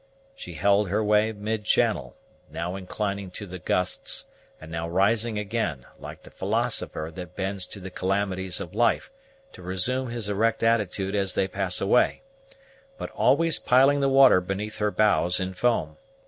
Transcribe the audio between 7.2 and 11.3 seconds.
bends to the calamities of life to resume his erect attitude